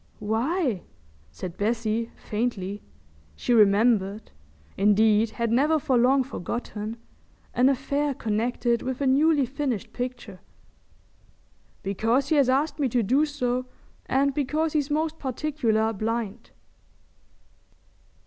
"Why?" 0.17 0.81
said 1.29 1.57
Bessie, 1.57 2.09
faintly. 2.15 2.81
She 3.35 3.53
remembered—indeed 3.53 5.29
had 5.29 5.51
never 5.51 5.77
for 5.77 5.95
long 5.95 6.23
forgotten—an 6.23 7.69
affair 7.69 8.15
connected 8.15 8.81
with 8.81 8.99
a 8.99 9.05
newly 9.05 9.45
finished 9.45 9.93
picture. 9.93 10.39
"Because 11.83 12.29
he 12.29 12.35
has 12.37 12.49
asked 12.49 12.79
me 12.79 12.89
to 12.89 13.03
do 13.03 13.27
so, 13.27 13.67
and 14.07 14.33
because 14.33 14.73
he's 14.73 14.89
most 14.89 15.19
particular 15.19 15.93
blind." 15.93 16.49